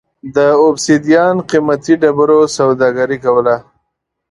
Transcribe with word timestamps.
د 0.35 0.37
اوبسیدیان 0.63 1.35
قېمتي 1.49 1.93
ډبرو 2.01 2.39
سوداګري 2.57 3.17
کوله. 3.25 3.55